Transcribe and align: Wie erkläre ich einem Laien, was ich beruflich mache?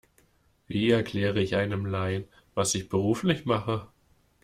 Wie 0.65 0.89
erkläre 0.89 1.39
ich 1.41 1.53
einem 1.55 1.85
Laien, 1.85 2.23
was 2.55 2.73
ich 2.73 2.89
beruflich 2.89 3.45
mache? 3.45 3.87